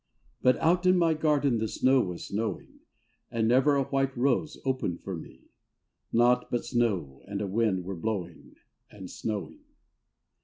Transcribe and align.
—But 0.41 0.57
out 0.57 0.87
in 0.87 0.97
my 0.97 1.13
garden 1.13 1.59
the 1.59 1.67
snow 1.67 2.01
was 2.01 2.25
snowing 2.25 2.79
And 3.29 3.47
never 3.47 3.75
a 3.75 3.83
white 3.83 4.17
rose 4.17 4.57
opened 4.65 5.01
for 5.03 5.15
me. 5.15 5.49
Nought 6.11 6.49
but 6.49 6.65
snow 6.65 7.21
and 7.27 7.39
a 7.39 7.45
wind 7.45 7.83
were 7.85 7.95
blowing 7.95 8.55
And 8.89 9.11
snowing. 9.11 9.59